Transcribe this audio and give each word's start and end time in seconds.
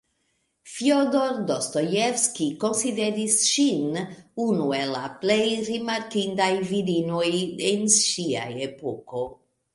Fjodor 0.75 1.35
Dostojevskij 1.51 2.47
konsideris 2.63 3.35
ŝin 3.49 4.01
unu 4.47 4.71
el 4.79 4.95
la 4.95 5.03
plej 5.21 5.45
rimarkindaj 5.69 6.51
virinoj 6.73 7.31
en 7.75 7.87
ŝia 8.01 8.51
epoko. 8.73 9.25